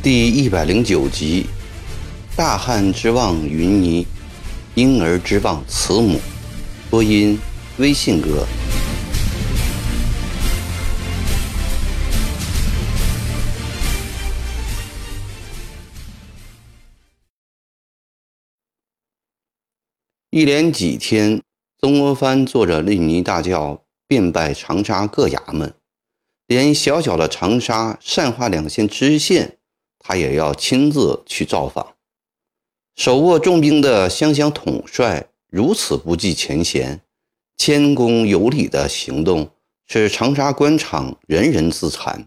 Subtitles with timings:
[0.00, 1.46] 第一百零九集：
[2.34, 4.06] 大汉之望云霓，
[4.74, 6.18] 婴儿之望慈母。
[6.88, 7.38] 播音：
[7.76, 8.46] 微信哥。
[20.30, 21.42] 一连几天，
[21.80, 25.72] 曾国藩坐着令尼大轿，遍拜长沙各衙门，
[26.46, 29.56] 连小小的长沙善化两县知县。
[29.98, 31.94] 他也要亲自去造访。
[32.94, 37.00] 手握重兵的湘乡统帅如此不计前嫌、
[37.56, 39.50] 谦恭有礼的行动，
[39.86, 42.26] 使长沙官场人人自惭，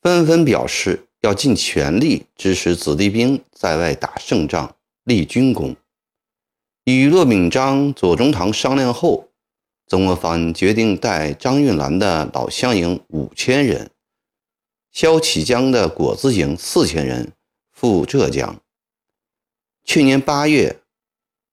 [0.00, 5.74] 纷纷表示要尽全力支持子弟兵在外打胜仗、立军功。
[6.84, 9.28] 与骆秉章、左宗棠商量后，
[9.86, 13.88] 曾国藩决定带张运兰的老乡营五千人。
[14.90, 17.34] 萧启江的果子营四千人
[17.70, 18.60] 赴浙江。
[19.84, 20.80] 去年八月，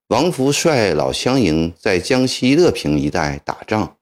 [0.07, 3.97] 王福率老乡营在江西乐平一带打仗，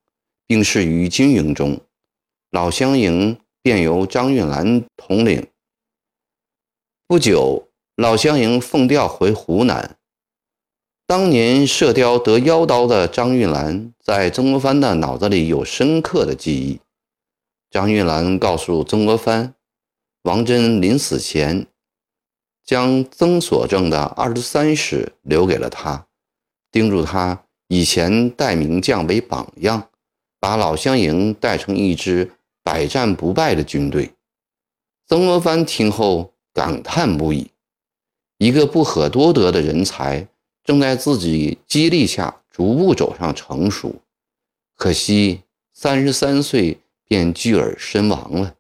[0.48, 1.78] 并逝于军营中。
[2.52, 5.46] 老乡营便由张运兰统领。
[7.06, 9.97] 不久，老乡营奉调回湖南。
[11.08, 16.82] 当年射雕得妖刀的张运兰，在曾国藩的脑子里有深刻的记忆。
[17.72, 19.54] 张运兰告诉曾国藩，
[20.24, 21.66] 王真临死前
[22.66, 26.08] 将曾所正的二十三史留给了他，
[26.74, 29.88] 叮嘱他以前带名将为榜样，
[30.42, 34.12] 把老乡营带成一支百战不败的军队。
[35.08, 37.50] 曾国藩听后感叹不已：
[38.40, 40.28] 一个不可多得的人才，
[40.68, 44.04] 正在自己激励下逐步走上成熟，
[44.76, 45.42] 可惜
[45.74, 46.80] 三十三岁。
[47.10, 48.58] 便拒而身亡了。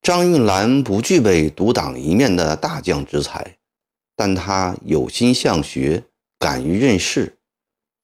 [0.00, 3.56] 张运兰不具备独当一面的大将之才，
[4.14, 6.04] 但他有心向学，
[6.38, 7.36] 敢于任事。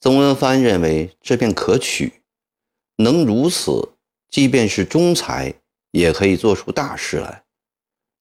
[0.01, 2.25] 曾国藩认为这便可取，
[2.97, 3.93] 能如此，
[4.29, 5.55] 即便是中才，
[5.93, 7.45] 也可以做出大事来。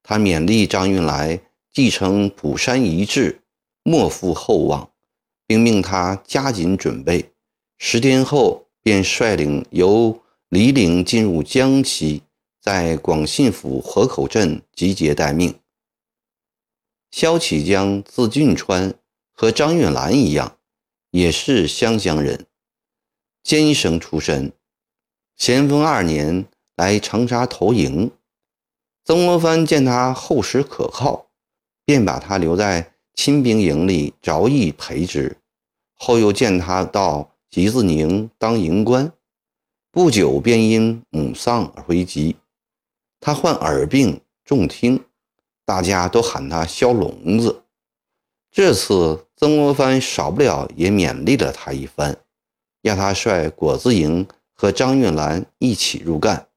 [0.03, 1.41] 他勉励张运来
[1.74, 3.41] 继承蒲山遗志，
[3.84, 4.92] 莫负厚望，
[5.47, 7.31] 并命他加紧准备。
[7.78, 8.68] 十天后。
[8.84, 12.24] 便率领由黎陵进入江西，
[12.59, 15.59] 在广信府河口镇集结待命。
[17.12, 18.96] 萧启江字俊川，
[19.34, 20.58] 和张运兰一样，
[21.12, 22.47] 也是湘乡人，
[23.44, 24.52] 监生出身。
[25.38, 28.09] 咸丰二年来长沙投营，
[29.06, 31.28] 曾国藩见他厚实可靠，
[31.86, 35.38] 便把他留在亲兵营里着意培植。
[35.96, 37.30] 后又见他到。
[37.52, 39.12] 吉子宁当营官，
[39.92, 42.38] 不久便因母丧而回籍。
[43.20, 45.04] 他患耳病，重听，
[45.66, 47.64] 大家都喊他萧聋子。
[48.50, 52.18] 这次曾国藩少不了也勉励了他一番，
[52.84, 56.48] 要他率果子营和张运兰一起入干。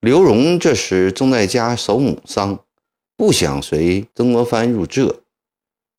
[0.00, 2.64] 刘荣这时正在家守母丧，
[3.16, 5.22] 不想随曾国藩入浙。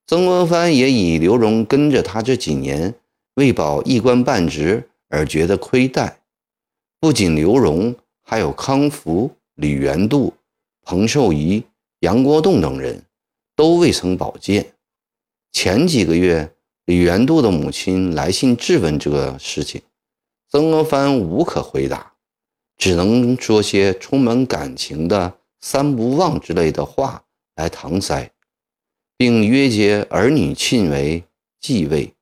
[0.05, 2.95] 曾国藩也以刘荣跟着他这几年。
[3.35, 6.19] 为保一官半职而觉得亏待，
[6.99, 10.31] 不仅刘荣，还有康福、李元度、
[10.83, 11.63] 彭寿仪、
[12.01, 13.03] 杨国栋等人，
[13.55, 14.73] 都未曾保荐。
[15.51, 16.53] 前几个月，
[16.85, 19.81] 李元度的母亲来信质问这个事情，
[20.51, 22.13] 曾国藩无可回答，
[22.77, 27.23] 只能说些充满感情的“三不忘”之类的话
[27.55, 28.29] 来搪塞，
[29.15, 31.23] 并约结儿女亲为
[31.61, 32.13] 继位。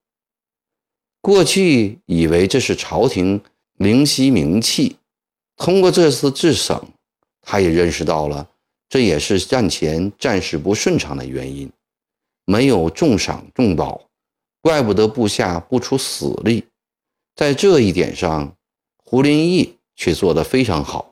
[1.21, 3.41] 过去以为这是朝廷
[3.77, 4.95] 灵犀明器，
[5.57, 6.79] 通过这次治省，
[7.41, 8.47] 他也认识到了，
[8.87, 11.69] 这也是战前战事不顺畅的原因。
[12.45, 14.07] 没有重赏重保，
[14.61, 16.63] 怪不得部下不出死力。
[17.35, 18.55] 在这一点上，
[19.03, 21.10] 胡林翼却做得非常好。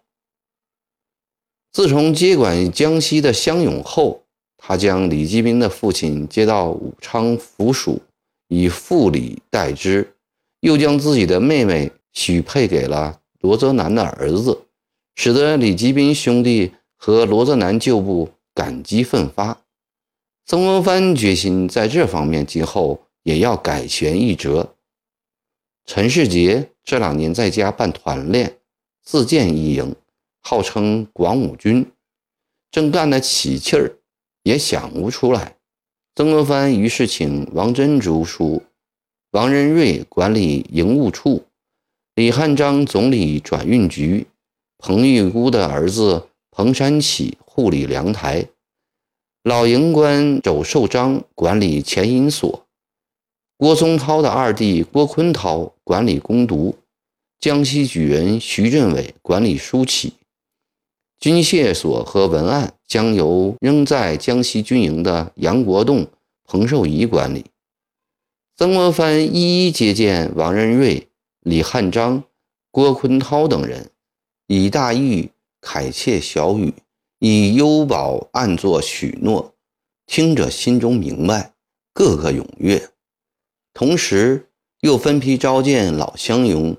[1.71, 4.23] 自从接管江西的湘勇后，
[4.57, 8.01] 他将李继斌的父亲接到武昌府署。
[8.51, 10.15] 以父礼代之，
[10.61, 14.61] 又将自己的妹妹许配给了罗泽南的儿子，
[15.13, 19.61] 使得李继斌兄弟和罗泽南旧部感激奋发。
[20.47, 24.73] 曾国藩决心在这方面今后也要改弦易辙。
[25.85, 28.57] 陈世杰这两年在家办团练，
[29.03, 29.95] 自建一营，
[30.41, 31.91] 号称广武军，
[32.71, 33.97] 正干得起气儿，
[34.43, 35.57] 也想不出来。
[36.15, 38.63] 曾国藩于是请王珍竹书，
[39.31, 41.45] 王仁瑞管理营务处，
[42.15, 44.27] 李汉章总理转运局，
[44.77, 48.47] 彭玉姑的儿子彭山启护理粮台，
[49.43, 52.65] 老营官周寿章管理钱银所，
[53.55, 56.75] 郭松涛的二弟郭坤涛管理工读，
[57.39, 60.13] 江西举人徐振伟管理书企。
[61.19, 66.07] 军械所和文案将由仍在江西军营的杨国栋、
[66.45, 67.45] 彭寿仪管理。
[68.55, 71.09] 曾国藩一一接见王仁瑞、
[71.41, 72.23] 李汉章、
[72.71, 73.89] 郭坤涛等人，
[74.47, 75.29] 以大玉
[75.59, 76.73] 恳切小语，
[77.19, 79.53] 以优保暗作许诺，
[80.05, 81.53] 听者心中明白，
[81.93, 82.89] 个个踊跃。
[83.73, 84.47] 同时，
[84.79, 86.77] 又分批召见老乡勇、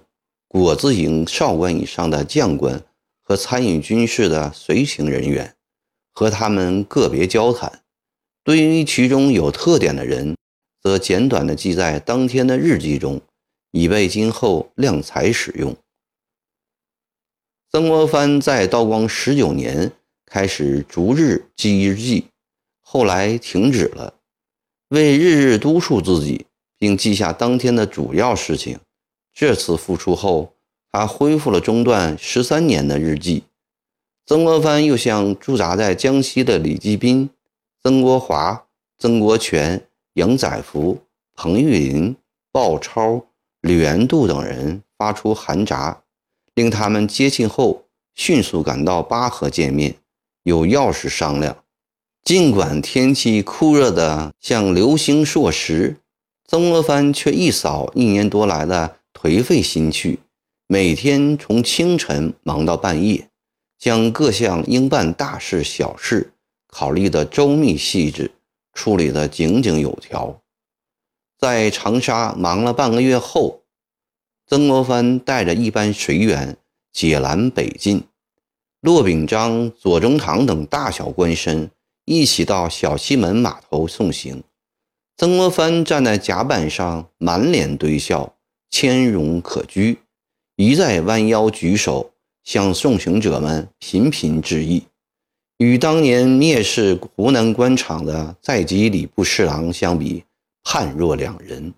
[0.48, 2.82] 果子营少官以上的将官。
[3.30, 5.54] 和参与军事的随行人员，
[6.12, 7.80] 和他们个别交谈。
[8.42, 10.36] 对于其中有特点的人，
[10.82, 13.20] 则简短地记在当天的日记中，
[13.70, 15.76] 以备今后量才使用。
[17.70, 19.92] 曾国藩在道光十九年
[20.26, 22.24] 开始逐日记日记，
[22.80, 24.14] 后来停止了，
[24.88, 28.80] 为日日督促自己，并记下当天的主要事情。
[29.32, 30.52] 这次复出后。
[30.92, 33.44] 他恢复了中断十三年的日记。
[34.26, 37.30] 曾国藩又向驻扎在江西的李继斌、
[37.82, 38.64] 曾国华、
[38.98, 40.98] 曾国荃、杨载福、
[41.34, 42.16] 彭玉麟、
[42.52, 43.24] 鲍超、
[43.60, 46.02] 吕元度等人发出函札，
[46.54, 47.84] 令他们接信后
[48.14, 49.96] 迅速赶到巴河见面，
[50.42, 51.56] 有要事商量。
[52.22, 55.96] 尽管天气酷热的像流星烁石，
[56.46, 60.20] 曾国藩却一扫一年多来的颓废心绪。
[60.72, 63.28] 每天从清晨忙到半夜，
[63.76, 66.32] 将各项应办大事小事
[66.68, 68.30] 考虑的周密细致，
[68.72, 70.40] 处理的井井有条。
[71.36, 73.62] 在长沙忙了半个月后，
[74.46, 76.56] 曾国藩带着一班随员
[76.92, 78.04] 解拦北进，
[78.80, 81.68] 骆秉章、左宗棠等大小官绅
[82.04, 84.44] 一起到小西门码头送行。
[85.16, 88.36] 曾国藩站在甲板上，满脸堆笑，
[88.70, 89.96] 谦容可掬。
[90.62, 92.12] 一再弯腰举手，
[92.44, 94.84] 向送行者们频频致意，
[95.56, 100.22] 与当年蔑视湖南官场的在籍礼部侍郎相比，
[100.62, 101.72] 判若两人。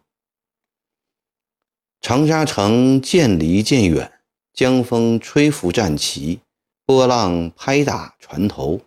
[2.00, 4.11] 长沙城渐离渐远，
[4.52, 6.40] 江风吹拂战旗，
[6.84, 8.81] 波浪拍打船头。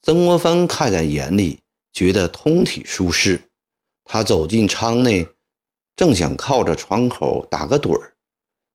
[0.00, 1.58] 曾国藩看在眼里，
[1.92, 3.38] 觉得通体舒适。
[4.02, 5.28] 他走进舱内，
[5.94, 8.09] 正想靠着窗口打个盹儿。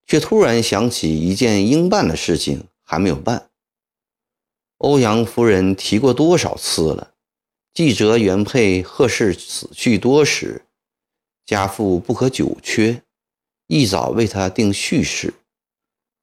[0.05, 3.49] 却突然想起一件应办的事情还没有办。
[4.77, 7.13] 欧阳夫人提过多少次了？
[7.73, 10.65] 记者原配贺氏死去多时，
[11.45, 13.03] 家父不可久缺，
[13.67, 15.33] 一早为他定续事。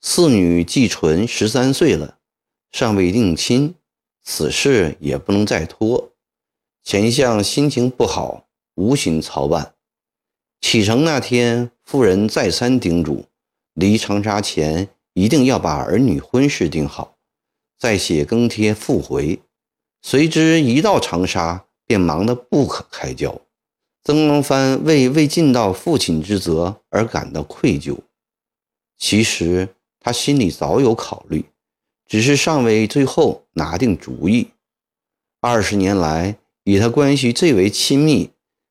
[0.01, 2.19] 四女季纯十三岁了，
[2.71, 3.75] 尚未定亲，
[4.25, 6.13] 此事也不能再拖。
[6.83, 9.75] 前相心情不好，无心操办。
[10.61, 13.27] 启程那天，夫人再三叮嘱。
[13.75, 17.17] 离长沙前，一定要把儿女婚事定好，
[17.79, 19.41] 再写更贴复回。
[20.03, 23.41] 随之一到长沙，便忙得不可开交。
[24.05, 27.97] 曾国藩为未尽到父亲之责而感到愧疚。
[28.99, 29.69] 其实
[30.01, 31.45] 他心里早有考虑，
[32.07, 34.49] 只是尚未最后拿定主意。
[35.41, 38.31] 二十年来，与他关系最为亲密，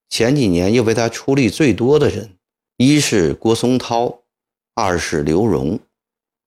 [0.09, 2.37] 前几年又为他出力最多的人，
[2.77, 4.20] 一是郭松涛。
[4.73, 5.79] 二是刘荣，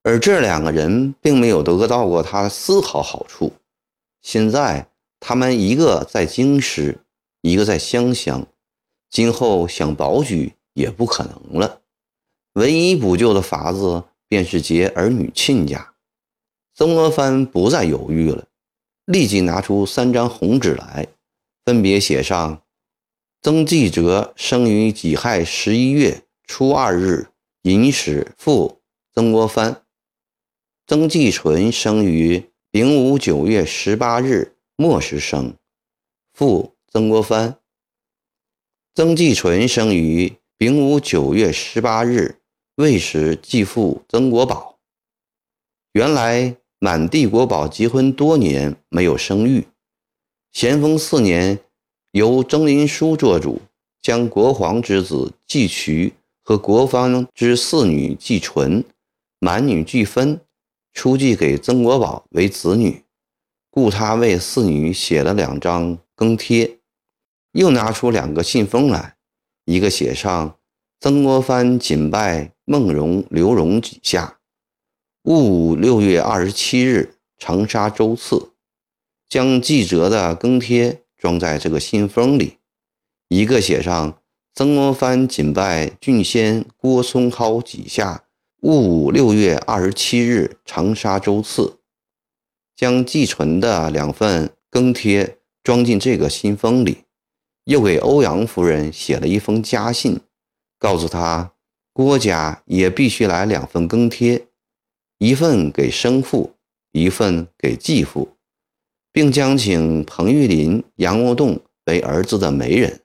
[0.03, 3.53] 而这两个人并没有得到过他丝毫好处。
[4.23, 4.89] 现在
[5.21, 6.99] 他们一个在京师，
[7.43, 8.47] 一个在湘乡，
[9.11, 11.83] 今后想保举也不可能了。
[12.55, 15.93] 唯一补救的法子便是结儿女亲家。
[16.75, 18.47] 曾国藩不再犹豫了，
[19.05, 21.07] 立即拿出三张红纸来，
[21.65, 22.63] 分别写上：
[23.43, 27.29] 曾纪泽生于己亥十一月初二日。
[27.67, 28.83] 尹使父
[29.15, 29.87] 曾国藩，
[30.87, 35.57] 曾纪纯生于丙午九月十八日末时生，
[36.35, 37.59] 父曾国藩。
[38.95, 42.37] 曾纪纯生于丙午九月十八日
[42.75, 44.79] 未时继父曾国宝。
[45.93, 49.67] 原来满地国宝结婚多年没有生育，
[50.53, 51.59] 咸丰四年
[52.11, 53.63] 由曾林书做主，
[54.03, 56.13] 将国皇之子纪渠。
[56.45, 58.85] 和国方之四女季纯、
[59.39, 60.39] 满女季芬
[60.93, 63.03] 出继给曾国宝为子女，
[63.71, 66.79] 故他为四女写了两张更帖。
[67.53, 69.17] 又拿出两个信封来，
[69.65, 70.59] 一个写上
[71.01, 74.39] “曾国藩谨拜孟荣、刘荣几下，
[75.23, 78.53] 戊午六月二十七日长沙周次”，
[79.29, 82.59] 将纪哲的更帖装在这个信封里；
[83.29, 84.19] 一个写上
[84.55, 88.23] “曾国藩谨拜郡仙郭松涛几下。”
[88.65, 91.81] 戊午六月二十七日，长沙周次，
[92.75, 97.05] 将寄存的两份更帖装进这个信封里，
[97.65, 100.19] 又给欧阳夫人写了一封家信，
[100.79, 101.53] 告诉她
[101.93, 104.47] 郭家也必须来两份更帖，
[105.19, 106.55] 一份给生父，
[106.93, 108.37] 一份给继父，
[109.13, 113.03] 并将请彭玉麟、杨国栋为儿子的媒人，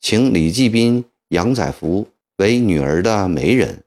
[0.00, 3.84] 请李继斌、杨载福为女儿的媒人。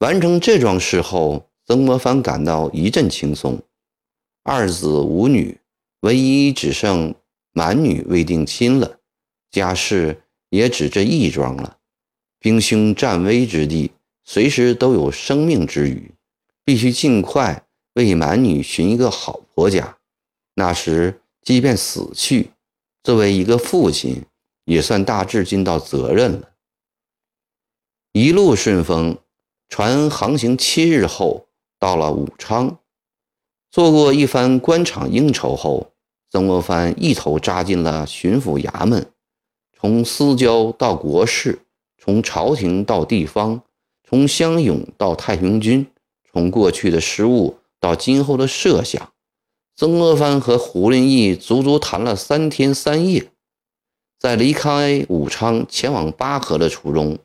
[0.00, 3.58] 完成这桩事后，曾国藩感到一阵轻松。
[4.42, 5.58] 二子五女，
[6.00, 7.14] 唯一只剩
[7.52, 8.98] 满女未定亲了，
[9.50, 11.78] 家事也只这一桩了。
[12.38, 13.90] 兵凶战危之地，
[14.22, 16.12] 随时都有生命之虞，
[16.62, 19.96] 必须尽快为满女寻一个好婆家。
[20.54, 22.50] 那时，即便死去，
[23.02, 24.22] 作为一个父亲，
[24.66, 26.50] 也算大致尽到责任了。
[28.12, 29.18] 一路顺风。
[29.68, 31.48] 船航行七日后，
[31.80, 32.78] 到了武昌，
[33.68, 35.90] 做过一番官场应酬后，
[36.30, 39.10] 曾国藩一头扎进了巡抚衙门，
[39.76, 41.62] 从私交到国事，
[41.98, 43.60] 从朝廷到地方，
[44.08, 45.84] 从乡勇到太平军，
[46.30, 49.12] 从过去的失误到今后的设想，
[49.74, 53.32] 曾国藩和胡林翼足足谈了三天三夜，
[54.18, 57.18] 在离开武昌前往巴河的途中，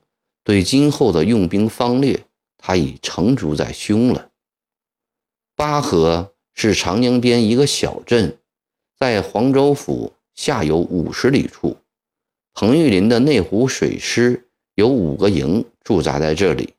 [0.43, 2.25] 对今后的用兵方略。
[2.63, 4.29] 他已成竹在胸了。
[5.55, 8.37] 巴河是长江边一个小镇，
[8.95, 11.77] 在黄州府下游五十里处。
[12.53, 16.75] 彭玉麟的内湖水师有五个营驻扎在这里。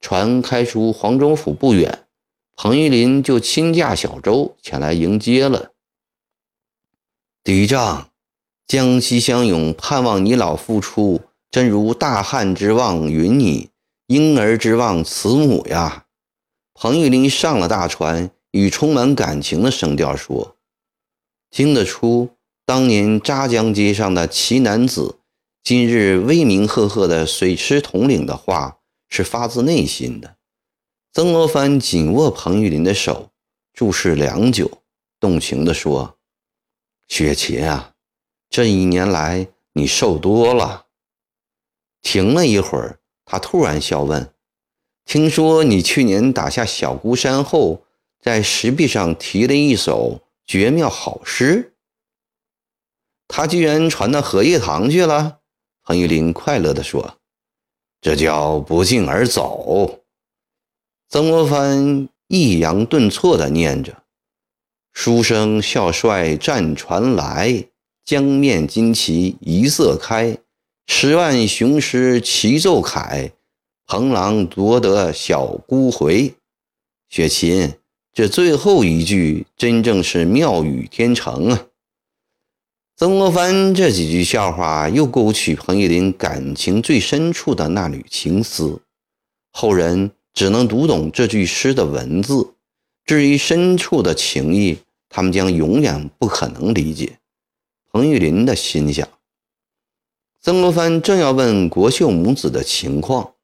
[0.00, 2.06] 船开出黄州府不远，
[2.54, 5.72] 彭玉麟就亲驾小舟前来迎接了。
[7.42, 8.09] 敌仗，
[8.70, 13.70] 江西乡勇盼望你老复出，真如大汉之望云你。
[14.06, 16.06] 婴儿之望慈母呀！
[16.74, 20.56] 彭玉麟上了大船，以充满感情的声调说
[21.50, 25.18] ：“听得出，当年扎江街上的奇男子，
[25.64, 30.36] 今日威名赫赫的水师统领的话，是发自内心的。”
[31.12, 33.30] 曾国藩紧握彭玉麟的手，
[33.72, 34.70] 注视良久，
[35.18, 36.18] 动情地说
[37.08, 37.94] ：“雪琴啊，
[38.50, 40.86] 这一年来你瘦多了。”
[42.02, 42.98] 停了一会儿。
[43.24, 44.34] 他突然笑问
[45.06, 47.84] ：“听说你去年打下小孤山后，
[48.20, 51.74] 在石壁上题了一首绝妙好诗？
[53.28, 55.38] 他居然传到荷叶堂去了？”
[55.86, 57.18] 彭玉林快乐地说
[58.02, 60.00] ：“这叫不胫而走。”
[61.08, 64.02] 曾国藩抑扬顿挫地念着
[64.92, 67.68] ：“书生笑帅战船来，
[68.04, 70.38] 江面旌旗一色开。”
[70.92, 73.30] 十万雄师齐奏凯，
[73.86, 76.34] 彭郎夺得小孤回。
[77.08, 77.74] 雪琴，
[78.12, 81.66] 这最后一句真正是妙语天成啊！
[82.96, 88.82] 曾国藩这几句笑话又勾起彭玉麟感情最深处的那缕情思。
[89.52, 92.54] 后人只能读懂这句诗的文字，
[93.04, 94.78] 至于深处的情意，
[95.08, 97.19] 他们将永远不可能理解。
[97.92, 99.08] 彭玉麟的心想。
[100.40, 103.34] 曾国藩正要问国秀母子的情况，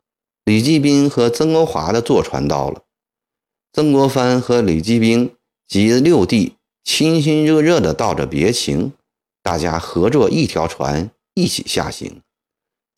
[0.45, 2.85] 李继斌和曾国华的坐船到了。
[3.73, 5.35] 曾国藩和李继斌
[5.67, 8.93] 及六弟亲亲热热地道着别情，
[9.43, 12.23] 大家合坐一条船，一起下行。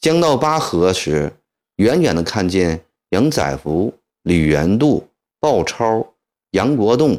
[0.01, 1.33] 将到巴河时，
[1.77, 5.09] 远远地看见杨载福、李元度、
[5.41, 6.15] 鲍超、
[6.51, 7.19] 杨国栋、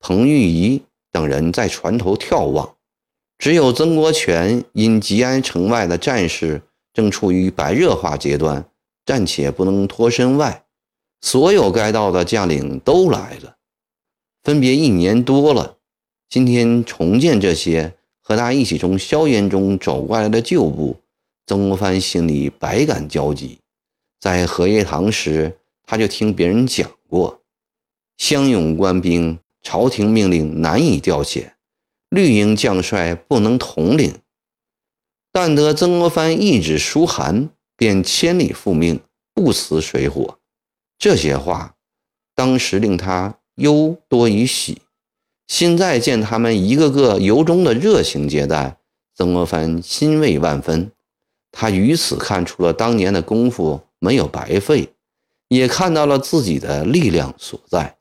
[0.00, 0.82] 彭玉仪
[1.12, 2.74] 等人在船头眺望。
[3.38, 6.60] 只有曾国荃因吉安城外的战事
[6.92, 8.68] 正处于白热化阶段，
[9.06, 10.64] 暂且不能脱身外。
[11.20, 13.56] 所有该到的将领都来了，
[14.42, 15.76] 分别一年多了。
[16.28, 20.96] 今天重见这些和他一起从硝烟中走过来的旧部，
[21.46, 23.58] 曾国藩心里百感交集。
[24.20, 27.40] 在荷叶塘时，他就听别人讲过，
[28.16, 31.52] 乡勇官兵，朝廷命令难以调遣。
[32.10, 34.14] 绿营将帅不能统领，
[35.30, 39.00] 但得曾国藩一纸书函，便千里复命，
[39.34, 40.38] 不辞水火。
[40.98, 41.74] 这些话
[42.34, 44.80] 当时令他忧多于喜，
[45.46, 48.78] 现在见他们一个个由衷的热情接待，
[49.14, 50.90] 曾国藩欣慰万分，
[51.52, 54.94] 他于此看出了当年的功夫没有白费，
[55.48, 57.97] 也看到了自己的力量所在。